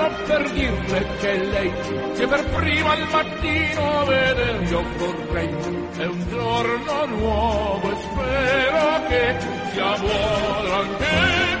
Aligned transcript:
buongiorno 0.00 0.24
per 0.26 0.50
dirle 0.52 1.06
che 1.18 1.44
lei 1.44 1.72
che 2.14 2.26
per 2.26 2.44
prima 2.50 2.92
al 2.92 3.08
mattino 3.10 4.04
veder 4.06 4.62
io 4.62 4.82
vorrei. 4.96 5.48
È 5.96 6.06
un 6.06 6.28
giorno 6.28 7.06
nuovo 7.06 7.90
e 7.90 7.96
spero 8.00 9.06
che 9.08 9.36
sia 9.72 9.98
buono 9.98 10.72
anche 10.74 11.06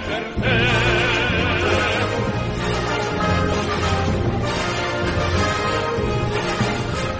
per 0.06 0.34
te. 0.40 0.88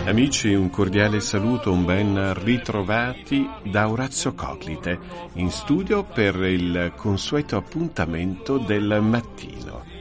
Amici, 0.07 0.55
un 0.55 0.71
cordiale 0.71 1.21
saluto, 1.21 1.71
un 1.71 1.85
ben 1.85 2.35
ritrovati 2.43 3.49
da 3.63 3.89
Orazio 3.89 4.35
Coclite, 4.35 4.99
in 5.35 5.51
studio 5.51 6.03
per 6.03 6.35
il 6.37 6.93
consueto 6.97 7.57
appuntamento 7.57 8.59
del 8.59 8.99
mattino. 9.03 10.00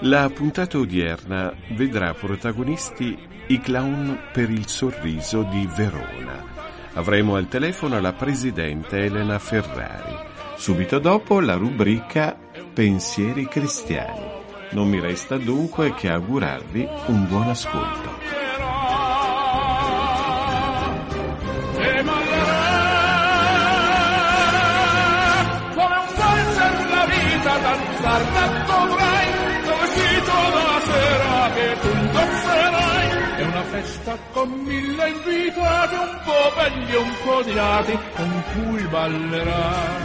La 0.00 0.28
puntata 0.28 0.76
odierna 0.78 1.54
vedrà 1.70 2.12
protagonisti 2.14 3.16
i 3.46 3.60
clown 3.60 4.18
per 4.32 4.50
il 4.50 4.66
sorriso 4.66 5.42
di 5.42 5.68
Verona. 5.74 6.44
Avremo 6.94 7.36
al 7.36 7.48
telefono 7.48 8.00
la 8.00 8.12
presidente 8.12 9.04
Elena 9.04 9.38
Ferrari. 9.38 10.14
Subito 10.56 10.98
dopo 10.98 11.40
la 11.40 11.54
rubrica 11.54 12.36
Pensieri 12.74 13.46
cristiani. 13.46 14.42
Non 14.72 14.88
mi 14.88 14.98
resta 14.98 15.36
dunque 15.36 15.94
che 15.94 16.10
augurarvi 16.10 16.88
un 17.06 17.28
buon 17.28 17.48
ascolto. 17.48 18.13
Festa 34.04 34.18
con 34.32 34.50
mille 34.50 35.08
invitati, 35.08 35.94
un 35.94 36.18
po' 36.24 36.52
belli 36.56 36.94
un 36.94 37.12
po' 37.24 37.36
odiati, 37.36 37.98
con 38.14 38.44
cui 38.52 38.82
ballerai. 38.82 40.02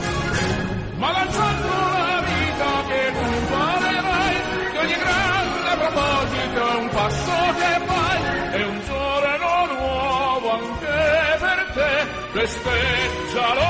Ma 0.96 1.12
lanciando 1.12 1.68
la 1.68 2.24
vita 2.30 2.72
che 2.88 3.12
tu 3.20 3.30
valerai, 3.54 4.36
che 4.72 4.78
ogni 4.80 4.98
grande 5.04 5.72
proposito 5.78 6.72
è 6.72 6.76
un 6.76 6.90
passo 6.90 7.38
che 7.60 7.72
fai, 7.86 8.20
è 8.52 8.66
un 8.66 8.80
giorno 8.86 9.66
nuovo 9.74 10.52
anche 10.52 11.38
per 11.40 11.60
te, 11.74 12.40
festeggialo 12.40 13.68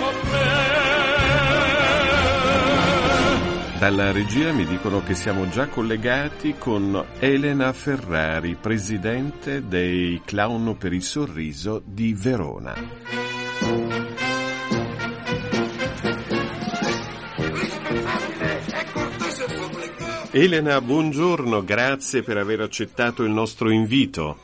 con 0.00 0.30
me. 0.30 0.77
Dalla 3.78 4.10
regia 4.10 4.52
mi 4.52 4.64
dicono 4.64 5.04
che 5.04 5.14
siamo 5.14 5.48
già 5.48 5.68
collegati 5.68 6.58
con 6.58 7.00
Elena 7.20 7.72
Ferrari, 7.72 8.56
presidente 8.56 9.68
dei 9.68 10.20
Clown 10.24 10.76
per 10.76 10.92
il 10.92 11.02
Sorriso 11.02 11.80
di 11.84 12.12
Verona. 12.12 12.74
Elena, 20.32 20.80
buongiorno, 20.80 21.62
grazie 21.62 22.24
per 22.24 22.36
aver 22.36 22.62
accettato 22.62 23.22
il 23.22 23.30
nostro 23.30 23.70
invito. 23.70 24.38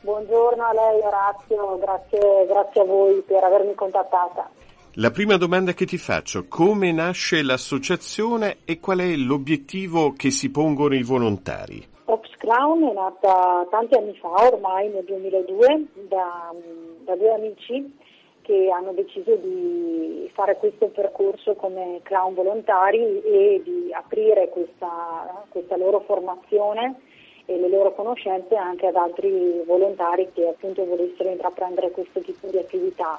Buongiorno 0.00 0.64
a 0.64 0.72
lei 0.72 1.00
Orazio, 1.02 1.78
grazie, 1.78 2.46
grazie 2.48 2.80
a 2.80 2.84
voi 2.84 3.22
per 3.24 3.44
avermi 3.44 3.76
contattata. 3.76 4.50
La 4.96 5.10
prima 5.10 5.38
domanda 5.38 5.72
che 5.72 5.86
ti 5.86 5.96
faccio, 5.96 6.44
come 6.48 6.92
nasce 6.92 7.42
l'associazione 7.42 8.58
e 8.66 8.78
qual 8.78 8.98
è 8.98 9.16
l'obiettivo 9.16 10.12
che 10.12 10.30
si 10.30 10.50
pongono 10.50 10.94
i 10.94 11.02
volontari? 11.02 11.82
Ops 12.04 12.36
Clown 12.36 12.90
è 12.90 12.92
nata 12.92 13.66
tanti 13.70 13.94
anni 13.94 14.14
fa, 14.16 14.52
ormai 14.52 14.90
nel 14.90 15.04
2002, 15.04 15.86
da, 16.10 16.52
da 17.06 17.16
due 17.16 17.32
amici 17.32 17.90
che 18.42 18.68
hanno 18.68 18.92
deciso 18.92 19.34
di 19.36 20.30
fare 20.34 20.58
questo 20.58 20.88
percorso 20.88 21.54
come 21.54 22.00
clown 22.02 22.34
volontari 22.34 23.22
e 23.22 23.62
di 23.64 23.90
aprire 23.94 24.50
questa, 24.50 25.46
questa 25.48 25.78
loro 25.78 26.00
formazione 26.00 27.00
e 27.46 27.58
le 27.58 27.70
loro 27.70 27.94
conoscenze 27.94 28.56
anche 28.56 28.88
ad 28.88 28.96
altri 28.96 29.62
volontari 29.64 30.28
che 30.34 30.48
appunto 30.48 30.84
volessero 30.84 31.30
intraprendere 31.30 31.92
questo 31.92 32.20
tipo 32.20 32.48
di 32.48 32.58
attività 32.58 33.18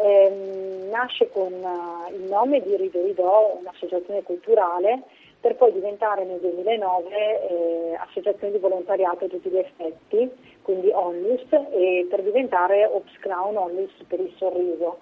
ehm, 0.00 0.88
nasce 0.90 1.28
con 1.30 1.52
uh, 1.52 2.12
il 2.14 2.22
nome 2.22 2.60
di 2.60 2.76
Rido 2.76 3.02
Ridò, 3.02 3.56
un'associazione 3.60 4.22
culturale, 4.22 5.02
per 5.40 5.56
poi 5.56 5.72
diventare 5.72 6.24
nel 6.24 6.38
2009 6.38 7.08
eh, 7.10 7.94
associazione 7.98 8.52
di 8.52 8.58
volontariato 8.58 9.24
a 9.24 9.28
tutti 9.28 9.48
gli 9.48 9.56
effetti, 9.56 10.30
quindi 10.62 10.90
Onlus, 10.92 11.46
e 11.50 12.06
per 12.10 12.22
diventare 12.22 12.84
Ops 12.84 13.16
Crown 13.20 13.56
Onlus 13.56 13.92
per 14.06 14.20
il 14.20 14.32
sorriso. 14.36 14.98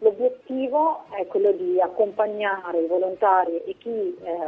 L'obiettivo 0.00 1.04
è 1.16 1.26
quello 1.26 1.52
di 1.52 1.80
accompagnare 1.80 2.80
i 2.80 2.86
volontari 2.86 3.62
e 3.64 3.76
chi 3.78 3.88
eh, 3.88 4.38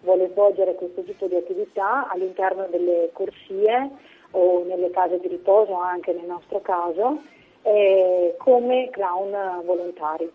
vuole 0.00 0.28
svolgere 0.30 0.74
questo 0.74 1.02
tipo 1.02 1.26
di 1.26 1.36
attività 1.36 2.08
all'interno 2.10 2.66
delle 2.68 3.10
corsie 3.12 3.90
o 4.32 4.64
nelle 4.64 4.90
case 4.90 5.18
di 5.20 5.28
riposo 5.28 5.74
anche 5.74 6.12
nel 6.12 6.26
nostro 6.26 6.60
caso 6.60 7.22
eh, 7.66 8.36
come 8.38 8.90
clown 8.90 9.64
volontari. 9.64 10.30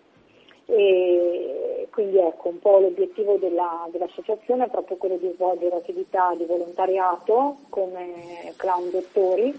E 0.66 1.88
quindi 1.90 2.18
ecco, 2.18 2.50
un 2.50 2.60
po' 2.60 2.80
l'obiettivo 2.80 3.38
della, 3.38 3.88
dell'associazione 3.92 4.66
è 4.66 4.70
proprio 4.70 4.98
quello 4.98 5.18
di 5.18 5.32
svolgere 5.36 5.76
attività 5.76 6.34
di 6.38 6.46
volontariato 6.46 7.58
come 7.70 8.54
clown 8.56 8.90
dottori 8.90 9.54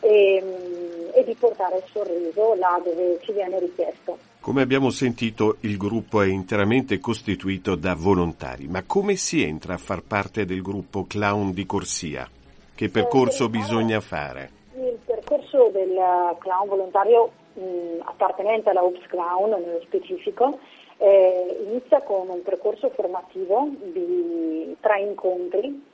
e, 0.00 1.10
e 1.14 1.24
di 1.24 1.34
portare 1.34 1.76
il 1.76 1.84
sorriso 1.90 2.54
là 2.54 2.80
dove 2.82 3.18
ci 3.22 3.32
viene 3.32 3.58
richiesto. 3.60 4.18
Come 4.40 4.62
abbiamo 4.62 4.90
sentito, 4.90 5.58
il 5.60 5.76
gruppo 5.76 6.20
è 6.20 6.26
interamente 6.26 6.98
costituito 6.98 7.74
da 7.76 7.94
volontari, 7.94 8.66
ma 8.66 8.82
come 8.84 9.16
si 9.16 9.42
entra 9.42 9.74
a 9.74 9.78
far 9.78 10.02
parte 10.02 10.44
del 10.44 10.60
gruppo 10.60 11.04
Clown 11.04 11.52
di 11.52 11.64
Corsia? 11.64 12.28
Che 12.74 12.88
percorso 12.88 13.48
bisogna 13.48 14.00
fare? 14.00 14.61
Del 15.84 16.36
clown 16.38 16.68
volontario 16.68 17.30
mh, 17.54 18.00
appartenente 18.04 18.70
alla 18.70 18.84
Ops 18.84 19.06
Clown 19.06 19.50
nello 19.50 19.80
specifico 19.82 20.58
eh, 21.02 21.56
inizia 21.66 22.00
con 22.02 22.28
un 22.28 22.42
percorso 22.42 22.90
formativo 22.90 23.68
di 23.80 24.76
tre 24.80 25.00
incontri 25.00 25.84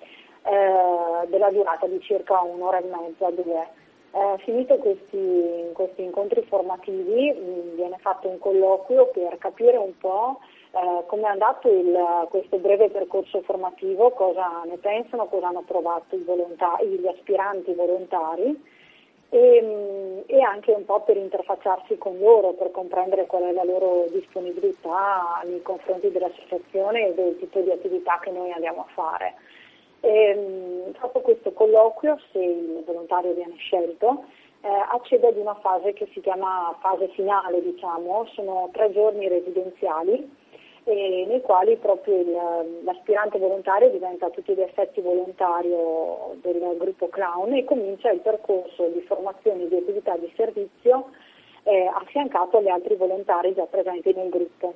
eh, 0.42 1.26
della 1.28 1.50
durata 1.50 1.86
di 1.86 2.00
circa 2.00 2.40
un'ora 2.42 2.78
e 2.78 2.84
mezza, 2.84 3.30
due. 3.30 3.66
Eh, 4.10 4.38
finito 4.38 4.76
questi, 4.76 5.70
questi, 5.72 6.02
incontri 6.02 6.42
formativi 6.42 7.30
mh, 7.30 7.74
viene 7.76 7.96
fatto 8.00 8.28
un 8.28 8.38
colloquio 8.38 9.06
per 9.08 9.38
capire 9.38 9.76
un 9.76 9.96
po' 9.98 10.40
eh, 10.72 11.04
come 11.06 11.22
è 11.22 11.26
andato 11.26 11.70
il, 11.70 12.26
questo 12.28 12.58
breve 12.58 12.90
percorso 12.90 13.40
formativo, 13.42 14.10
cosa 14.10 14.62
ne 14.66 14.76
pensano, 14.76 15.26
cosa 15.26 15.48
hanno 15.48 15.62
provato 15.62 16.16
gli 16.16 17.06
aspiranti 17.06 17.72
volontari 17.72 18.76
e, 19.30 19.60
mm, 19.62 20.18
e, 20.26 20.40
anche 20.40 20.72
un 20.72 20.84
po' 20.84 21.00
per 21.02 21.16
interfacciarsi 21.16 21.98
con 21.98 22.18
loro, 22.18 22.52
per 22.52 22.70
comprendere 22.70 23.26
qual 23.26 23.42
è 23.42 23.52
la 23.52 23.64
loro 23.64 24.06
disponibilità 24.10 25.42
nei 25.44 25.62
confronti 25.62 26.10
dell'associazione 26.10 27.08
e 27.08 27.14
del 27.14 27.38
tipo 27.38 27.60
di 27.60 27.70
attività 27.70 28.18
che 28.22 28.30
noi 28.30 28.50
andiamo 28.52 28.80
a 28.80 28.92
fare. 28.94 29.34
E, 30.00 30.34
mm, 30.34 30.90
dopo 31.00 31.20
questo 31.20 31.52
colloquio, 31.52 32.18
se 32.32 32.38
il 32.38 32.82
volontario 32.86 33.34
viene 33.34 33.56
scelto, 33.56 34.24
eh, 34.60 34.68
accede 34.68 35.28
ad 35.28 35.36
una 35.36 35.54
fase 35.54 35.92
che 35.92 36.08
si 36.12 36.20
chiama 36.20 36.76
fase 36.80 37.08
finale, 37.08 37.62
diciamo, 37.62 38.26
sono 38.32 38.70
tre 38.72 38.90
giorni 38.92 39.28
residenziali 39.28 40.37
e 40.90 41.26
nei 41.28 41.42
quali 41.42 41.76
proprio 41.76 42.18
il, 42.18 42.82
l'aspirante 42.84 43.38
volontario 43.38 43.90
diventa 43.90 44.26
a 44.26 44.30
tutti 44.30 44.54
gli 44.54 44.60
effetti 44.60 45.02
volontario 45.02 46.36
del 46.40 46.76
gruppo 46.78 47.08
Clown 47.08 47.52
e 47.52 47.64
comincia 47.64 48.10
il 48.10 48.20
percorso 48.20 48.86
di 48.86 49.00
formazione 49.02 49.68
di 49.68 49.76
attività 49.76 50.16
di 50.16 50.32
servizio 50.34 51.10
eh, 51.64 51.90
affiancato 51.92 52.56
agli 52.56 52.68
altri 52.68 52.96
volontari 52.96 53.54
già 53.54 53.64
presenti 53.64 54.14
nel 54.14 54.30
gruppo. 54.30 54.74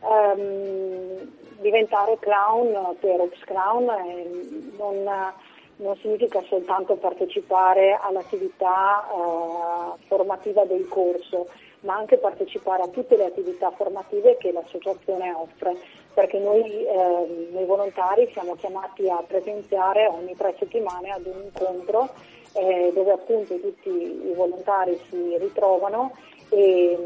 Um, 0.00 1.32
diventare 1.60 2.18
clown 2.18 2.96
per 2.98 3.20
Ops 3.20 3.40
Clown 3.44 3.88
eh, 3.88 4.26
non, 4.76 5.08
non 5.76 5.96
significa 5.98 6.40
soltanto 6.42 6.96
partecipare 6.96 7.98
all'attività 8.00 9.06
eh, 9.08 10.06
formativa 10.06 10.64
del 10.64 10.86
corso, 10.88 11.48
ma 11.82 11.94
anche 11.96 12.18
partecipare 12.18 12.82
a 12.82 12.88
tutte 12.88 13.16
le 13.16 13.26
attività 13.26 13.70
formative 13.70 14.36
che 14.38 14.52
l'associazione 14.52 15.32
offre, 15.32 15.76
perché 16.12 16.38
noi, 16.38 16.84
eh, 16.84 17.48
noi 17.52 17.64
volontari 17.64 18.28
siamo 18.32 18.54
chiamati 18.54 19.08
a 19.08 19.22
presenziare 19.26 20.06
ogni 20.06 20.36
tre 20.36 20.54
settimane 20.58 21.10
ad 21.10 21.26
un 21.26 21.42
incontro 21.42 22.10
eh, 22.54 22.90
dove 22.94 23.12
appunto 23.12 23.58
tutti 23.58 23.88
i 23.88 24.32
volontari 24.34 24.98
si 25.08 25.36
ritrovano 25.38 26.14
e, 26.50 26.98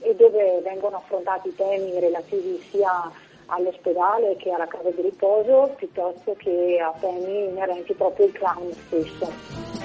e 0.00 0.14
dove 0.14 0.60
vengono 0.62 0.96
affrontati 0.96 1.54
temi 1.54 1.98
relativi 2.00 2.58
sia 2.70 3.10
all'ospedale 3.46 4.36
che 4.36 4.50
alla 4.50 4.66
casa 4.66 4.90
di 4.90 5.02
riposo 5.02 5.74
piuttosto 5.76 6.34
che 6.38 6.78
a 6.80 6.94
temi 6.98 7.48
inerenti 7.48 7.92
proprio 7.94 8.26
al 8.26 8.32
clown 8.32 8.72
stesso. 8.72 9.79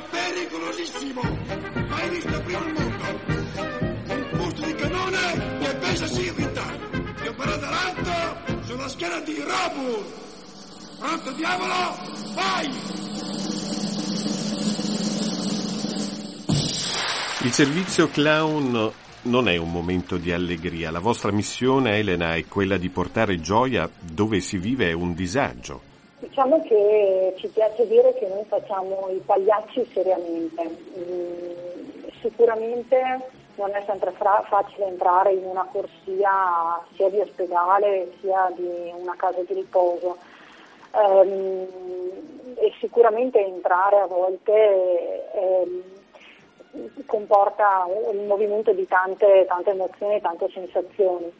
Pericolosissimo! 0.00 1.22
Mai 1.88 2.08
visto 2.10 2.40
prima 2.42 2.58
al 2.58 2.72
mondo! 2.72 3.04
Un 4.14 4.28
posto 4.36 4.66
di 4.66 4.74
canone 4.74 5.58
che 5.58 6.06
si 6.06 6.22
irrita! 6.22 6.64
Io 7.24 7.34
però 7.34 7.56
dall'alto 7.56 8.64
sulla 8.64 8.88
schiena 8.88 9.20
di 9.20 9.36
Robur! 9.40 10.04
Pronto 10.98 11.32
diavolo? 11.32 11.96
Vai! 12.34 12.70
Il 17.42 17.52
servizio 17.52 18.08
clown 18.08 18.92
non 19.22 19.48
è 19.48 19.56
un 19.56 19.70
momento 19.70 20.16
di 20.16 20.32
allegria. 20.32 20.90
La 20.90 20.98
vostra 20.98 21.30
missione, 21.30 21.98
Elena, 21.98 22.34
è 22.34 22.44
quella 22.46 22.76
di 22.76 22.88
portare 22.88 23.40
gioia 23.40 23.88
dove 24.00 24.40
si 24.40 24.58
vive 24.58 24.92
un 24.92 25.14
disagio. 25.14 25.94
Diciamo 26.18 26.62
che 26.62 27.34
ci 27.36 27.48
piace 27.48 27.86
dire 27.86 28.14
che 28.14 28.26
noi 28.26 28.44
facciamo 28.44 29.08
i 29.10 29.22
pagliacci 29.24 29.86
seriamente. 29.92 30.62
Mm, 30.98 32.08
sicuramente 32.20 33.30
non 33.56 33.70
è 33.74 33.82
sempre 33.86 34.12
facile 34.12 34.86
entrare 34.86 35.32
in 35.32 35.44
una 35.44 35.66
corsia 35.70 36.80
sia 36.94 37.08
di 37.10 37.20
ospedale 37.20 38.12
sia 38.20 38.50
di 38.54 38.92
una 38.98 39.14
casa 39.16 39.42
di 39.42 39.54
riposo. 39.54 40.16
Um, 40.92 41.66
e 42.54 42.72
sicuramente 42.80 43.38
entrare 43.38 43.98
a 43.98 44.06
volte 44.06 45.30
eh, 45.32 45.82
comporta 47.04 47.84
un 47.86 48.26
movimento 48.26 48.72
di 48.72 48.86
tante, 48.86 49.44
tante 49.46 49.70
emozioni 49.70 50.20
tante 50.22 50.48
sensazioni. 50.50 51.30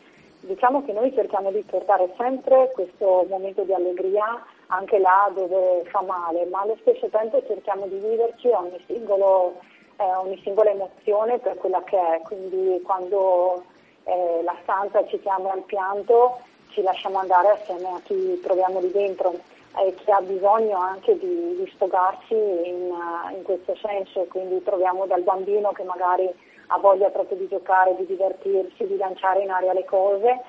Diciamo 0.40 0.84
che 0.84 0.92
noi 0.92 1.12
cerchiamo 1.14 1.50
di 1.50 1.62
portare 1.62 2.12
sempre 2.18 2.70
questo 2.74 3.26
momento 3.28 3.62
di 3.62 3.72
allegria 3.72 4.44
anche 4.68 4.98
là 4.98 5.30
dove 5.34 5.84
fa 5.90 6.02
male, 6.02 6.46
ma 6.46 6.60
allo 6.60 6.76
stesso 6.80 7.08
tempo 7.08 7.42
cerchiamo 7.46 7.86
di 7.86 7.98
viverci 7.98 8.48
ogni, 8.48 8.82
singolo, 8.86 9.54
eh, 9.96 10.04
ogni 10.04 10.40
singola 10.42 10.70
emozione 10.70 11.38
per 11.38 11.56
quella 11.56 11.82
che 11.84 11.98
è, 11.98 12.20
quindi 12.22 12.80
quando 12.82 13.62
eh, 14.04 14.40
la 14.42 14.56
stanza 14.62 15.06
ci 15.06 15.20
chiama 15.20 15.52
al 15.52 15.62
pianto 15.62 16.38
ci 16.70 16.82
lasciamo 16.82 17.18
andare 17.18 17.48
assieme 17.50 17.88
a 17.88 18.00
chi 18.02 18.40
troviamo 18.42 18.80
lì 18.80 18.90
dentro 18.90 19.34
e 19.78 19.94
chi 19.94 20.10
ha 20.10 20.20
bisogno 20.20 20.76
anche 20.78 21.18
di, 21.18 21.56
di 21.56 21.70
sfogarsi 21.74 22.34
in, 22.34 22.92
in, 23.34 23.42
questo 23.42 23.76
senso, 23.76 24.26
quindi 24.28 24.62
troviamo 24.62 25.06
dal 25.06 25.22
bambino 25.22 25.72
che 25.72 25.84
magari 25.84 26.28
ha 26.68 26.78
voglia 26.78 27.10
proprio 27.10 27.36
di 27.38 27.46
giocare, 27.48 27.94
di 27.96 28.06
divertirsi, 28.06 28.86
di 28.86 28.96
lanciare 28.96 29.42
in 29.42 29.50
aria 29.50 29.72
le 29.72 29.84
cose, 29.84 30.40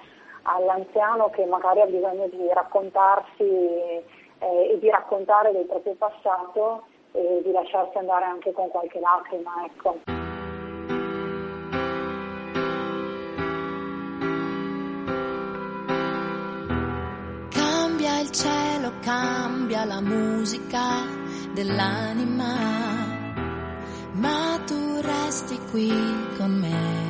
all'anziano 0.48 1.30
che 1.30 1.46
magari 1.46 1.82
ha 1.82 1.86
bisogno 1.86 2.28
di 2.28 2.48
raccontarsi 2.54 3.44
eh, 3.44 4.04
e 4.40 4.78
di 4.80 4.90
raccontare 4.90 5.52
del 5.52 5.66
proprio 5.66 5.96
passato 5.96 6.84
e 7.12 7.42
di 7.44 7.52
lasciarsi 7.52 7.98
andare 7.98 8.26
anche 8.26 8.52
con 8.54 8.70
qualche 8.70 9.00
lacrima. 9.00 9.66
Ecco. 9.66 10.00
Cambia 17.50 18.20
il 18.20 18.32
cielo, 18.32 18.92
cambia 19.02 19.86
la 19.86 20.02
musica 20.02 21.04
dell'anima, 21.54 22.54
ma 24.14 24.62
tu 24.66 25.02
resti 25.02 25.60
qui 25.72 25.90
con 26.38 26.52
me. 26.52 27.07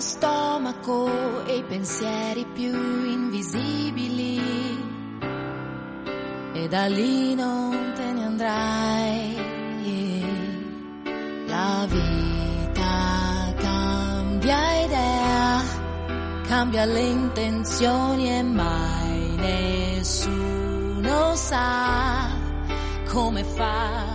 Stomaco 0.00 1.44
e 1.44 1.56
i 1.56 1.62
pensieri 1.62 2.46
più 2.52 2.72
invisibili 3.04 4.40
e 6.52 6.68
da 6.68 6.86
lì 6.86 7.34
non 7.34 7.92
te 7.94 8.12
ne 8.12 8.24
andrai. 8.24 9.36
La 11.46 11.86
vita 11.88 13.54
cambia 13.56 14.82
idea, 14.84 15.62
cambia 16.46 16.84
le 16.84 17.00
intenzioni 17.00 18.30
e 18.30 18.42
mai 18.42 19.34
nessuno 19.36 21.34
sa 21.34 22.28
come 23.06 23.44
fa 23.44 24.07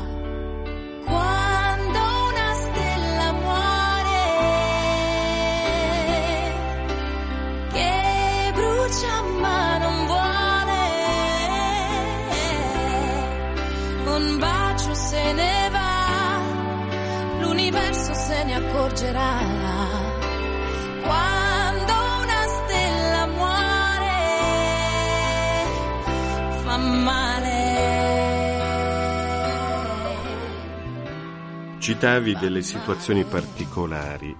Citavi 31.83 32.35
delle 32.35 32.61
situazioni 32.61 33.25
particolari. 33.25 34.33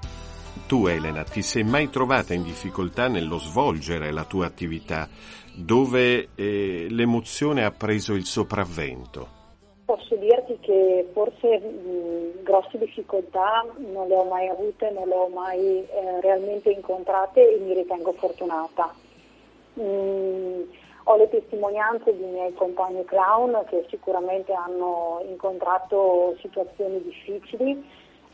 Tu, 0.66 0.88
Elena, 0.88 1.26
ti 1.26 1.42
sei 1.42 1.66
mai 1.66 1.90
trovata 1.90 2.34
in 2.34 2.42
difficoltà 2.42 3.10
nello 3.10 3.38
svolgere 3.38 4.14
la 4.14 4.24
tua 4.24 4.46
attività, 4.46 5.10
dove 5.54 6.30
eh, 6.36 6.88
l'emozione 6.90 7.66
ha 7.66 7.72
preso 7.72 8.14
il 8.14 8.24
sopravvento? 8.24 9.28
Posso 9.84 10.16
dirti 10.16 10.58
che 10.62 11.10
forse 11.12 11.60
mh, 11.60 12.44
grosse 12.44 12.78
difficoltà 12.78 13.66
non 13.92 14.08
le 14.08 14.16
ho 14.16 14.24
mai 14.24 14.48
avute, 14.48 14.90
non 14.92 15.10
le 15.10 15.16
ho 15.16 15.28
mai 15.28 15.60
eh, 15.60 16.22
realmente 16.22 16.72
incontrate 16.72 17.42
e 17.42 17.60
mi 17.60 17.74
ritengo 17.74 18.14
fortunata. 18.14 18.96
Mm, 19.82 20.62
ho 21.04 21.16
le 21.16 21.30
testimonianze 21.30 22.16
di 22.16 22.24
miei 22.24 22.54
compagni 22.54 23.04
clown 23.06 23.64
che 23.68 23.86
sicuramente 23.90 24.54
hanno 24.54 25.22
incontrato 25.28 26.36
situazioni 26.40 27.02
difficili 27.02 27.84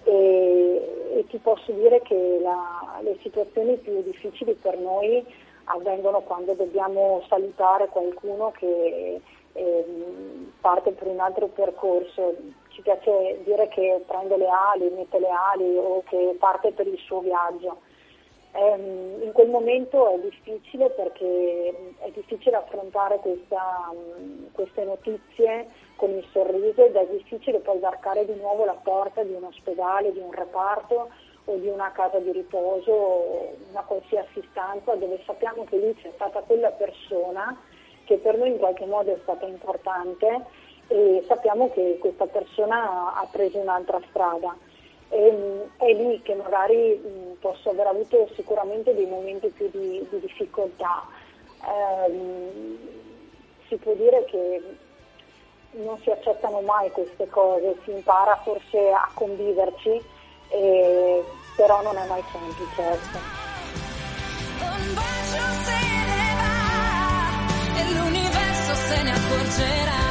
e, 0.04 1.16
e 1.16 1.26
ti 1.28 1.38
posso 1.38 1.72
dire 1.72 2.02
che 2.02 2.40
la, 2.42 3.00
le 3.02 3.18
situazioni 3.22 3.78
più 3.78 4.02
difficili 4.04 4.54
per 4.54 4.78
noi 4.78 5.26
avvengono 5.66 6.22
quando 6.22 6.54
dobbiamo 6.54 7.24
salutare 7.28 7.88
qualcuno 7.88 8.52
che 8.52 9.22
Ehm, 9.54 10.54
parte 10.62 10.92
per 10.92 11.08
un 11.08 11.20
altro 11.20 11.48
percorso. 11.48 12.36
Ci 12.70 12.82
piace 12.82 13.42
dire 13.44 13.68
che 13.68 14.04
prende 14.06 14.38
le 14.38 14.48
ali, 14.48 14.90
mette 14.96 15.20
le 15.20 15.30
ali 15.30 15.76
o 15.76 16.04
che 16.08 16.36
parte 16.40 16.72
per 16.72 16.88
il 16.88 16.98
suo 17.00 17.20
viaggio. 17.20 17.80
Ehm, 18.60 19.22
in 19.24 19.32
quel 19.32 19.48
momento 19.48 20.10
è 20.10 20.20
difficile 20.20 20.90
perché 20.90 21.94
è 22.00 22.10
difficile 22.12 22.58
affrontare 22.58 23.20
questa, 23.20 23.90
queste 24.52 24.84
notizie 24.84 25.68
con 25.96 26.10
il 26.10 26.26
sorriso 26.34 26.84
ed 26.84 26.96
è 26.96 27.08
difficile 27.08 27.60
poi 27.60 27.80
varcare 27.80 28.26
di 28.26 28.36
nuovo 28.36 28.66
la 28.66 28.78
porta 28.84 29.24
di 29.24 29.32
un 29.32 29.46
ospedale, 29.46 30.12
di 30.12 30.20
un 30.20 30.34
reparto 30.34 31.10
o 31.46 31.56
di 31.56 31.70
una 31.70 31.90
casa 31.94 32.20
di 32.20 32.34
riposo, 32.34 33.56
una 33.70 33.84
qualsiasi 33.84 34.46
stanza 34.52 34.94
dove 34.96 35.22
sappiamo 35.26 35.64
che 35.64 35.78
lì 35.78 35.96
c'è 35.96 36.12
stata 36.16 36.42
quella 36.42 36.72
persona 36.72 37.58
che 38.04 38.18
per 38.18 38.38
noi 38.38 38.50
in 38.50 38.58
qualche 38.58 38.86
modo 38.86 39.14
è 39.14 39.20
stata 39.22 39.46
importante 39.46 40.46
e 40.88 41.24
sappiamo 41.28 41.70
che 41.70 41.98
questa 42.00 42.26
persona 42.26 43.14
ha 43.14 43.26
preso 43.32 43.58
un'altra 43.58 44.02
strada. 44.10 44.54
E, 45.10 45.68
è 45.78 45.94
lì 45.94 46.22
che 46.22 46.36
magari 46.36 46.96
mh, 46.96 47.40
posso 47.40 47.72
aver 47.72 47.88
avuto 47.88 48.30
sicuramente 48.36 48.94
dei 48.94 49.08
momenti 49.08 49.48
più 49.50 49.70
di, 49.72 50.06
di 50.10 50.20
difficoltà. 50.20 51.06
Eh, 51.62 52.78
si 53.68 53.76
può 53.78 53.94
dire 53.94 54.26
che 54.26 54.62
non 55.72 56.00
si 56.02 56.10
accettano 56.10 56.62
mai 56.62 56.90
queste 56.92 57.28
cose, 57.28 57.76
si 57.84 57.92
impara 57.92 58.36
forse 58.44 58.90
a 58.90 59.10
conviverci, 59.14 60.02
eh, 60.50 61.24
però 61.56 61.82
non 61.82 61.96
è 61.98 62.08
mai 62.08 62.24
semplice. 62.32 62.82
Ecco. 62.82 63.18
L'universo 67.94 68.74
se 68.74 69.04
ne 69.04 69.12
accorgerà. 69.12 70.09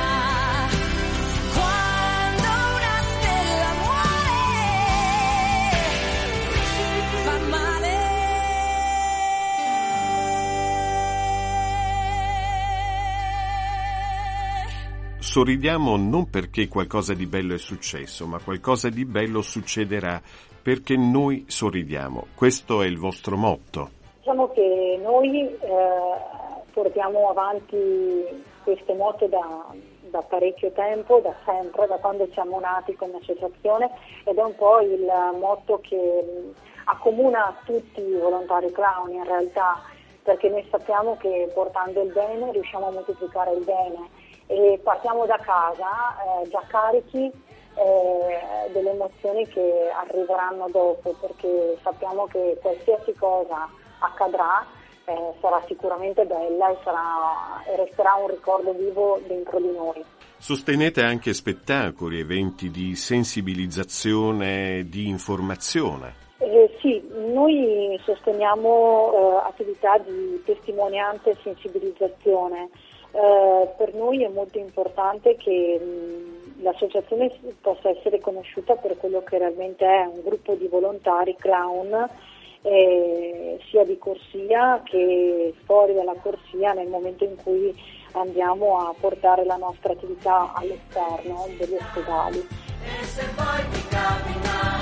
Sorridiamo 15.21 15.97
non 15.97 16.31
perché 16.31 16.69
qualcosa 16.69 17.13
di 17.13 17.27
bello 17.27 17.53
è 17.53 17.59
successo, 17.59 18.25
ma 18.27 18.39
qualcosa 18.39 18.89
di 18.89 19.05
bello 19.05 19.43
succederà 19.43 20.23
perché 20.63 20.97
noi 20.97 21.45
sorridiamo. 21.49 22.29
Questo 22.37 22.83
è 22.83 22.87
il 22.87 22.99
vostro 22.99 23.37
motto. 23.37 23.91
Diciamo 24.19 24.49
che 24.53 25.01
noi 25.03 25.41
eh, 25.41 25.59
portiamo 26.73 27.31
avanti 27.31 27.77
questo 28.63 28.95
motto 28.95 29.27
da, 29.27 29.67
da 30.09 30.23
parecchio 30.23 30.71
tempo, 30.71 31.21
da 31.21 31.35
sempre, 31.45 31.89
da 31.89 31.97
quando 31.97 32.29
siamo 32.33 32.61
nati 32.61 32.95
come 32.95 33.19
associazione 33.21 33.91
ed 34.23 34.37
è 34.37 34.43
un 34.43 34.55
po' 34.55 34.81
il 34.81 35.05
motto 35.41 35.81
che 35.83 36.53
accomuna 36.85 37.59
tutti 37.65 38.01
i 38.01 38.19
volontari 38.19 38.71
clown 38.71 39.11
in 39.11 39.25
realtà, 39.25 39.83
perché 40.23 40.49
noi 40.49 40.65
sappiamo 40.71 41.17
che 41.17 41.51
portando 41.53 42.03
il 42.03 42.13
bene 42.13 42.53
riusciamo 42.53 42.87
a 42.87 42.93
moltiplicare 42.93 43.53
il 43.55 43.65
bene 43.65 44.27
e 44.49 44.81
partiamo 44.83 45.27
da 45.27 45.39
casa 45.39 46.43
eh, 46.43 46.49
già 46.49 46.63
carichi 46.67 47.31
eh, 47.79 48.73
delle 48.73 48.91
emozioni 48.91 49.47
che 49.47 49.91
arriveranno 49.95 50.69
dopo 50.71 51.15
perché 51.21 51.79
sappiamo 51.83 52.27
che 52.27 52.59
qualsiasi 52.61 53.15
cosa 53.15 53.69
accadrà 54.01 54.67
eh, 55.05 55.35
sarà 55.41 55.63
sicuramente 55.67 56.25
bella 56.25 56.71
e, 56.71 56.77
sarà, 56.83 57.63
e 57.67 57.77
resterà 57.77 58.15
un 58.15 58.29
ricordo 58.29 58.73
vivo 58.73 59.21
dentro 59.27 59.61
di 59.61 59.71
noi. 59.71 60.05
Sostenete 60.39 61.03
anche 61.03 61.35
spettacoli, 61.35 62.21
eventi 62.21 62.71
di 62.71 62.95
sensibilizzazione, 62.95 64.85
di 64.89 65.09
informazione. 65.09 66.27
Eh, 66.39 66.77
sì, 66.81 67.03
noi 67.33 67.99
sosteniamo 68.05 69.13
eh, 69.13 69.49
attività 69.49 69.99
di 69.99 70.41
testimonianza 70.45 71.31
e 71.31 71.37
sensibilizzazione. 71.43 72.69
Eh, 73.19 73.69
per 73.77 73.95
noi 73.95 74.23
è 74.23 74.29
molto 74.29 74.59
importante 74.59 75.35
che 75.35 75.77
mh, 75.81 76.63
l'associazione 76.63 77.37
possa 77.61 77.89
essere 77.89 78.21
conosciuta 78.21 78.77
per 78.77 78.97
quello 78.97 79.25
che 79.25 79.39
realmente 79.39 79.85
è 79.85 80.05
un 80.07 80.23
gruppo 80.23 80.55
di 80.55 80.69
volontari 80.69 81.35
clown 81.37 82.09
eh, 82.63 83.59
sia 83.69 83.83
di 83.83 83.99
corsia 83.99 84.83
che 84.85 85.53
fuori 85.65 85.95
dalla 85.95 86.15
corsia 86.23 86.75
nel 86.75 86.87
momento 86.87 87.25
in 87.25 87.35
cui 87.43 87.75
andiamo 88.13 88.79
a 88.87 88.95
portare 88.99 89.45
la 89.45 89.57
nostra 89.57 89.95
attività 89.95 90.53
all'esterno 90.55 91.45
degli 91.59 91.75
ospedali. 91.75 92.39
E 92.39 93.05
se 93.05 93.27
poi 93.35 93.69
ti 93.73 93.83
capita 93.89 94.79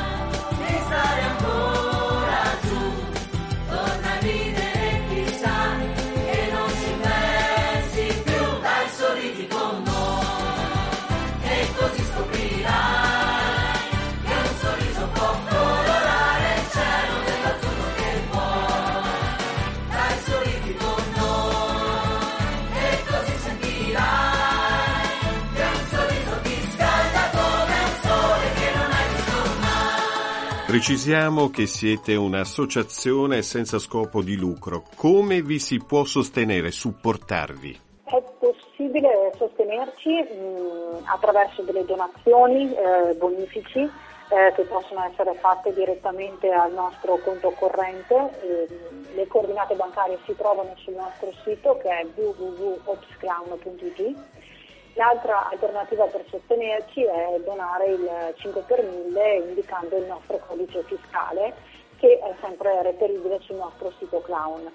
di 0.51 0.75
stare 0.75 1.21
ancora 1.23 1.96
Precisiamo 30.67 31.49
che 31.49 31.67
siete 31.67 32.17
un'associazione 32.17 33.43
senza 33.43 33.79
scopo 33.79 34.21
di 34.21 34.35
lucro. 34.35 34.83
Come 34.97 35.41
vi 35.41 35.61
si 35.61 35.79
può 35.79 36.03
sostenere, 36.03 36.73
supportarvi? 36.73 37.81
È 38.03 38.21
possibile 38.41 39.31
sostenerci 39.37 40.11
mh, 40.11 40.35
mm, 40.35 41.05
attraverso 41.05 41.63
delle 41.63 41.85
donazioni, 41.85 42.75
eh, 42.75 43.15
bonifici 43.15 43.79
eh, 43.79 44.53
che 44.57 44.65
possono 44.65 45.05
essere 45.05 45.35
fatte 45.35 45.73
direttamente 45.73 46.51
al 46.51 46.73
nostro 46.73 47.19
conto 47.19 47.51
corrente. 47.51 48.17
Eh, 48.43 48.67
le 49.15 49.29
coordinate 49.29 49.77
bancarie 49.77 50.19
si 50.27 50.35
trovano 50.35 50.75
sul 50.79 50.95
nostro 50.95 51.33
sito 51.45 51.79
che 51.81 51.91
è 51.91 52.05
www.opsclown.it 52.13 54.17
L'altra 54.97 55.51
alternativa 55.51 56.07
per 56.07 56.25
sostenerci 56.31 57.05
è 57.05 57.39
donare 57.45 57.87
il 57.89 58.33
5 58.37 58.63
per 58.63 58.83
1000 58.83 59.35
indicando 59.49 59.99
il 59.99 60.07
nostro 60.07 60.41
codice 60.47 60.83
fiscale 60.85 61.53
che 61.99 62.19
è 62.19 62.35
sempre 62.41 62.81
reperibile 62.83 63.39
sul 63.41 63.57
nostro 63.57 63.93
sito 63.99 64.23
clown. 64.23 64.71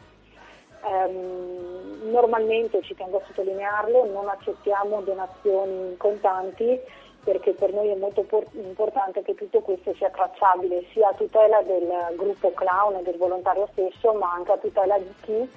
Um, 0.84 2.10
normalmente, 2.12 2.84
ci 2.84 2.94
tengo 2.94 3.18
a 3.18 3.22
sottolinearlo, 3.26 4.06
non 4.12 4.30
accettiamo 4.30 5.02
donazioni 5.02 5.90
in 5.90 5.98
contanti 5.98 6.80
perché 7.24 7.54
per 7.54 7.74
noi 7.74 7.90
è 7.90 7.96
molto 7.96 8.26
importante 8.54 9.24
che 9.24 9.34
tutto 9.34 9.62
questo 9.62 9.94
sia 9.96 10.10
tracciabile 10.10 10.86
sia 10.92 11.10
a 11.10 11.14
tutela 11.14 11.64
del 11.64 12.16
gruppo 12.16 12.52
clown 12.52 12.96
e 12.98 13.04
del 13.04 13.18
volontario 13.18 13.68
stesso 13.72 14.14
ma 14.14 14.34
anche 14.34 14.52
a 14.52 14.58
tutela 14.58 14.98
di 14.98 15.14
chi 15.22 15.50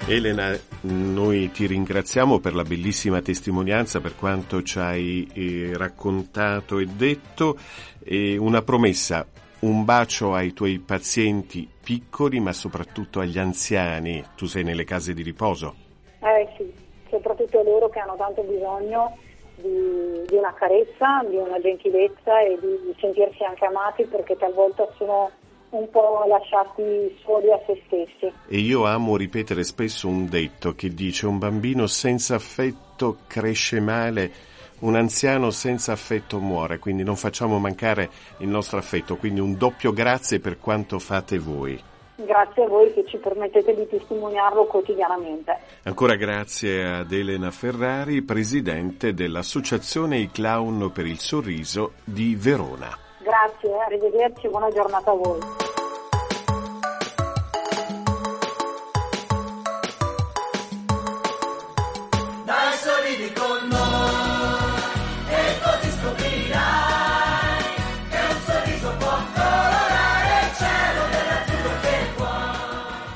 Elena, 0.07 0.55
noi 0.81 1.49
ti 1.49 1.65
ringraziamo 1.65 2.39
per 2.39 2.53
la 2.53 2.61
bellissima 2.61 3.23
testimonianza, 3.23 4.01
per 4.01 4.15
quanto 4.15 4.61
ci 4.61 4.77
hai 4.77 5.27
eh, 5.33 5.71
raccontato 5.75 6.77
e 6.77 6.85
detto. 6.85 7.57
E 8.03 8.37
una 8.37 8.61
promessa, 8.61 9.25
un 9.65 9.83
bacio 9.83 10.33
ai 10.33 10.53
tuoi 10.53 10.79
pazienti 10.79 11.67
piccoli, 11.83 12.39
ma 12.39 12.53
soprattutto 12.53 13.19
agli 13.19 13.39
anziani. 13.39 14.23
Tu 14.35 14.45
sei 14.45 14.63
nelle 14.63 14.83
case 14.83 15.13
di 15.13 15.23
riposo. 15.23 15.73
Eh 16.19 16.47
sì, 16.55 16.71
soprattutto 17.09 17.63
loro 17.63 17.89
che 17.89 17.99
hanno 17.99 18.15
tanto 18.15 18.43
bisogno 18.43 19.17
di, 19.55 20.23
di 20.27 20.35
una 20.35 20.53
carezza, 20.53 21.23
di 21.27 21.35
una 21.35 21.59
gentilezza 21.59 22.41
e 22.41 22.59
di 22.59 22.95
sentirsi 22.99 23.43
anche 23.43 23.65
amati 23.65 24.03
perché 24.05 24.37
talvolta 24.37 24.87
sono 24.97 25.31
un 25.69 25.89
po' 25.89 26.23
lasciati 26.27 27.17
soli 27.23 27.51
a 27.51 27.59
se 27.65 27.81
stessi. 27.87 28.31
E 28.47 28.57
io 28.57 28.85
amo 28.85 29.17
ripetere 29.17 29.63
spesso 29.63 30.07
un 30.07 30.29
detto 30.29 30.73
che 30.75 30.93
dice 30.93 31.25
un 31.25 31.39
bambino 31.39 31.87
senza 31.87 32.35
affetto 32.35 33.17
cresce 33.27 33.79
male 33.79 34.53
un 34.79 34.95
anziano 34.95 35.51
senza 35.51 35.91
affetto 35.91 36.39
muore, 36.39 36.79
quindi 36.79 37.03
non 37.03 37.15
facciamo 37.15 37.59
mancare 37.59 38.09
il 38.39 38.47
nostro 38.47 38.77
affetto, 38.77 39.15
quindi 39.15 39.39
un 39.39 39.57
doppio 39.57 39.93
grazie 39.93 40.39
per 40.39 40.59
quanto 40.59 40.99
fate 40.99 41.39
voi. 41.39 41.81
Grazie 42.17 42.63
a 42.63 42.67
voi 42.67 42.93
che 42.93 43.05
ci 43.05 43.17
permettete 43.17 43.75
di 43.75 43.87
testimoniarlo 43.87 44.65
quotidianamente. 44.65 45.57
Ancora 45.83 46.15
grazie 46.15 46.99
ad 46.99 47.11
Elena 47.11 47.51
Ferrari, 47.51 48.21
presidente 48.21 49.13
dell'Associazione 49.13 50.17
I 50.17 50.31
Clown 50.31 50.91
per 50.93 51.05
il 51.05 51.19
Sorriso 51.19 51.93
di 52.05 52.35
Verona. 52.35 52.97
Grazie, 53.21 53.77
arrivederci, 53.85 54.47
buona 54.47 54.69
giornata 54.69 55.11
a 55.11 55.15
voi. 55.15 55.74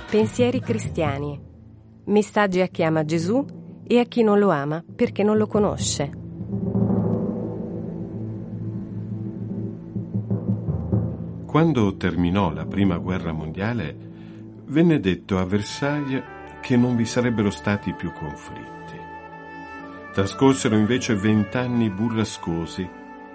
Pensieri 0.09 0.59
cristiani. 0.59 1.39
Messaggi 2.05 2.61
a 2.61 2.67
chi 2.67 2.81
ama 2.81 3.05
Gesù 3.05 3.45
e 3.85 3.99
a 3.99 4.05
chi 4.05 4.23
non 4.23 4.39
lo 4.39 4.49
ama 4.49 4.83
perché 4.95 5.21
non 5.21 5.37
lo 5.37 5.45
conosce. 5.45 6.09
Quando 11.45 11.95
terminò 11.95 12.51
la 12.51 12.65
prima 12.65 12.97
guerra 12.97 13.33
mondiale, 13.33 13.95
venne 14.65 14.99
detto 14.99 15.37
a 15.37 15.45
Versailles 15.45 16.23
che 16.59 16.75
non 16.75 16.95
vi 16.95 17.05
sarebbero 17.05 17.51
stati 17.51 17.93
più 17.93 18.11
conflitti. 18.11 18.97
Trascorsero 20.11 20.75
invece 20.75 21.13
vent'anni 21.13 21.91
burrascosi 21.91 22.89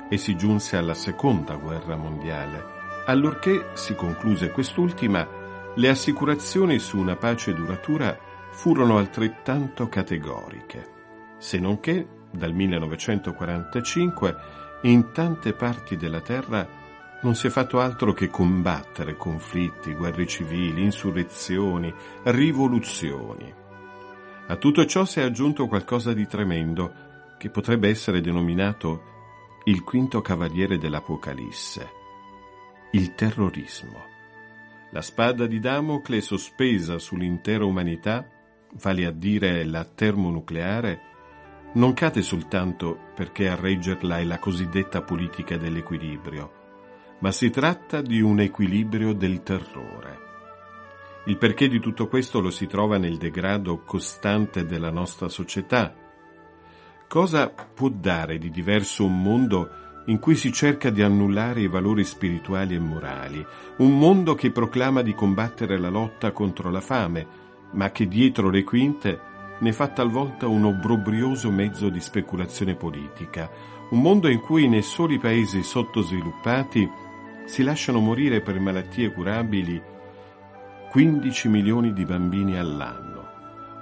e 0.08 0.16
si 0.16 0.34
giunse 0.34 0.76
alla 0.76 0.94
seconda 0.94 1.54
guerra 1.54 1.94
mondiale, 1.94 2.64
allorché 3.06 3.68
si 3.74 3.94
concluse 3.94 4.50
quest'ultima 4.50 5.42
le 5.76 5.88
assicurazioni 5.88 6.78
su 6.78 6.98
una 6.98 7.16
pace 7.16 7.52
duratura 7.52 8.16
furono 8.50 8.98
altrettanto 8.98 9.88
categoriche, 9.88 10.88
se 11.38 11.58
non 11.58 11.80
che 11.80 12.06
dal 12.30 12.52
1945 12.52 14.36
in 14.82 15.10
tante 15.12 15.52
parti 15.52 15.96
della 15.96 16.20
terra 16.20 16.82
non 17.22 17.34
si 17.34 17.46
è 17.46 17.50
fatto 17.50 17.80
altro 17.80 18.12
che 18.12 18.28
combattere 18.28 19.16
conflitti, 19.16 19.94
guerre 19.94 20.26
civili, 20.26 20.82
insurrezioni, 20.82 21.92
rivoluzioni. 22.24 23.52
A 24.46 24.56
tutto 24.56 24.84
ciò 24.84 25.04
si 25.04 25.20
è 25.20 25.22
aggiunto 25.22 25.66
qualcosa 25.66 26.12
di 26.12 26.26
tremendo 26.26 26.92
che 27.38 27.48
potrebbe 27.48 27.88
essere 27.88 28.20
denominato 28.20 29.12
il 29.64 29.82
quinto 29.82 30.20
cavaliere 30.20 30.76
dell'Apocalisse, 30.76 31.90
il 32.92 33.14
terrorismo. 33.14 34.13
La 34.94 35.02
spada 35.02 35.48
di 35.48 35.58
Damocle 35.58 36.20
sospesa 36.20 37.00
sull'intera 37.00 37.64
umanità, 37.64 38.28
vale 38.80 39.04
a 39.06 39.10
dire 39.10 39.64
la 39.64 39.84
termonucleare, 39.84 41.00
non 41.72 41.94
cade 41.94 42.22
soltanto 42.22 42.96
perché 43.12 43.48
a 43.48 43.56
reggerla 43.56 44.20
è 44.20 44.22
la 44.22 44.38
cosiddetta 44.38 45.02
politica 45.02 45.56
dell'equilibrio, 45.56 46.52
ma 47.18 47.32
si 47.32 47.50
tratta 47.50 48.02
di 48.02 48.20
un 48.20 48.38
equilibrio 48.38 49.14
del 49.14 49.42
terrore. 49.42 50.18
Il 51.24 51.38
perché 51.38 51.66
di 51.66 51.80
tutto 51.80 52.06
questo 52.06 52.38
lo 52.38 52.50
si 52.50 52.68
trova 52.68 52.96
nel 52.96 53.16
degrado 53.16 53.80
costante 53.80 54.64
della 54.64 54.92
nostra 54.92 55.28
società. 55.28 55.92
Cosa 57.08 57.48
può 57.48 57.88
dare 57.88 58.38
di 58.38 58.48
diverso 58.48 59.04
un 59.04 59.20
mondo 59.20 59.83
in 60.06 60.18
cui 60.18 60.34
si 60.34 60.52
cerca 60.52 60.90
di 60.90 61.02
annullare 61.02 61.60
i 61.60 61.68
valori 61.68 62.04
spirituali 62.04 62.74
e 62.74 62.78
morali, 62.78 63.44
un 63.78 63.98
mondo 63.98 64.34
che 64.34 64.50
proclama 64.50 65.02
di 65.02 65.14
combattere 65.14 65.78
la 65.78 65.88
lotta 65.88 66.32
contro 66.32 66.70
la 66.70 66.80
fame, 66.80 67.26
ma 67.72 67.90
che 67.90 68.06
dietro 68.06 68.50
le 68.50 68.64
quinte 68.64 69.20
ne 69.58 69.72
fa 69.72 69.88
talvolta 69.88 70.46
un 70.46 70.64
obbrobrioso 70.64 71.50
mezzo 71.50 71.88
di 71.88 72.00
speculazione 72.00 72.74
politica, 72.74 73.50
un 73.90 74.00
mondo 74.00 74.28
in 74.28 74.40
cui 74.40 74.68
nei 74.68 74.82
soli 74.82 75.18
paesi 75.18 75.62
sottosviluppati 75.62 76.90
si 77.46 77.62
lasciano 77.62 78.00
morire 78.00 78.40
per 78.40 78.58
malattie 78.58 79.12
curabili 79.12 79.80
15 80.90 81.48
milioni 81.48 81.92
di 81.92 82.04
bambini 82.04 82.56
all'anno, 82.56 83.13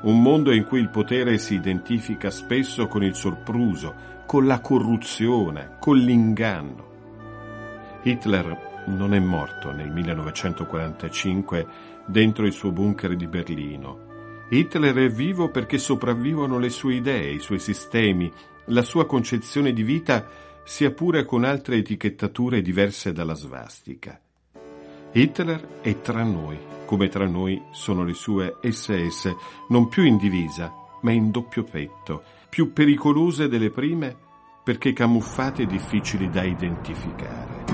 un 0.02 0.20
mondo 0.20 0.52
in 0.52 0.64
cui 0.64 0.80
il 0.80 0.90
potere 0.90 1.38
si 1.38 1.54
identifica 1.54 2.30
spesso 2.30 2.86
con 2.88 3.04
il 3.04 3.14
sorpruso, 3.14 3.94
con 4.26 4.46
la 4.46 4.60
corruzione, 4.60 5.76
con 5.78 5.96
l'inganno. 5.98 6.90
Hitler 8.02 8.84
non 8.86 9.14
è 9.14 9.20
morto 9.20 9.70
nel 9.72 9.90
1945 9.90 11.66
dentro 12.06 12.46
il 12.46 12.52
suo 12.52 12.72
bunker 12.72 13.14
di 13.14 13.26
Berlino. 13.28 14.10
Hitler 14.50 14.94
è 14.96 15.08
vivo 15.08 15.50
perché 15.50 15.78
sopravvivono 15.78 16.58
le 16.58 16.68
sue 16.68 16.94
idee, 16.94 17.30
i 17.30 17.38
suoi 17.38 17.58
sistemi, 17.58 18.30
la 18.66 18.82
sua 18.82 19.06
concezione 19.06 19.72
di 19.72 19.82
vita, 19.82 20.26
sia 20.64 20.90
pure 20.90 21.24
con 21.24 21.44
altre 21.44 21.76
etichettature 21.76 22.60
diverse 22.60 23.12
dalla 23.12 23.34
svastica. 23.34 24.20
Hitler 25.12 25.80
è 25.80 26.00
tra 26.00 26.22
noi, 26.22 26.58
come 26.92 27.08
tra 27.08 27.26
noi 27.26 27.58
sono 27.70 28.04
le 28.04 28.12
sue 28.12 28.58
SS, 28.60 29.34
non 29.68 29.88
più 29.88 30.04
in 30.04 30.18
divisa, 30.18 30.70
ma 31.00 31.10
in 31.10 31.30
doppio 31.30 31.64
petto, 31.64 32.22
più 32.50 32.74
pericolose 32.74 33.48
delle 33.48 33.70
prime 33.70 34.14
perché 34.62 34.92
camuffate 34.92 35.62
e 35.62 35.66
difficili 35.66 36.28
da 36.28 36.42
identificare. 36.42 37.64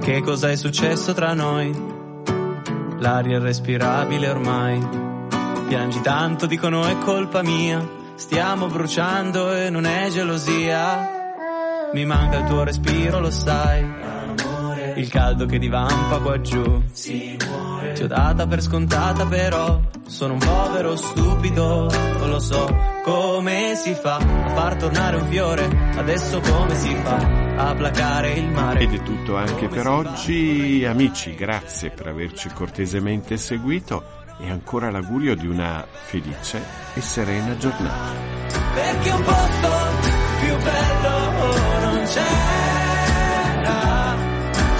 Che 0.00 0.20
cosa 0.20 0.50
è 0.50 0.54
successo 0.54 1.12
tra 1.12 1.34
noi? 1.34 1.74
L'aria 2.98 3.38
è 3.38 3.40
respirabile 3.40 4.28
ormai. 4.28 4.78
Piangi 5.66 6.00
tanto, 6.00 6.46
dicono 6.46 6.84
è 6.84 6.96
colpa 6.98 7.42
mia. 7.42 7.84
Stiamo 8.14 8.68
bruciando 8.68 9.52
e 9.52 9.68
non 9.68 9.84
è 9.84 10.10
gelosia. 10.10 11.15
Mi 11.96 12.04
manca 12.04 12.40
il 12.40 12.44
tuo 12.44 12.62
respiro, 12.62 13.20
lo 13.20 13.30
sai 13.30 13.80
il 14.96 15.08
caldo 15.08 15.46
che 15.46 15.58
divampa 15.58 16.18
qua 16.18 16.38
giù. 16.42 16.82
Si 16.92 17.38
muore. 17.48 17.92
Ti 17.92 18.02
ho 18.02 18.06
data 18.06 18.46
per 18.46 18.60
scontata 18.60 19.24
però, 19.24 19.80
sono 20.06 20.34
un 20.34 20.38
povero 20.38 20.94
stupido, 20.94 21.88
non 22.18 22.28
lo 22.28 22.38
so 22.38 22.66
come 23.02 23.72
si 23.76 23.94
fa 23.94 24.16
a 24.16 24.48
far 24.50 24.76
tornare 24.76 25.16
un 25.16 25.26
fiore, 25.28 25.70
adesso 25.96 26.38
come 26.40 26.74
si 26.74 26.94
fa 26.96 27.16
a 27.56 27.74
placare 27.74 28.32
il 28.32 28.50
mare. 28.50 28.80
Ed 28.80 28.92
è 28.92 29.02
tutto 29.02 29.36
anche 29.36 29.66
per 29.68 29.86
oggi, 29.86 30.84
amici, 30.86 31.34
grazie 31.34 31.88
per 31.88 32.08
averci 32.08 32.50
cortesemente 32.50 33.38
seguito 33.38 34.04
e 34.38 34.50
ancora 34.50 34.90
l'augurio 34.90 35.34
di 35.34 35.46
una 35.46 35.82
felice 36.04 36.62
e 36.92 37.00
serena 37.00 37.56
giornata. 37.56 38.12
Perché 38.74 39.10
un 39.12 39.22
posto 39.22 39.68
più 40.40 40.56
bello 40.58 41.25
cancella, 42.06 42.24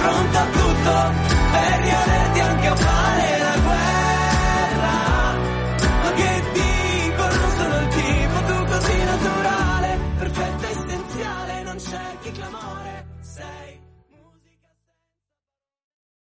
pronta 0.01 0.41
a 0.41 0.45
tutto 0.45 1.11
per 1.51 1.79
riaverti 1.81 2.39
anche 2.39 2.67
a 2.67 2.75
fare. 2.75 3.06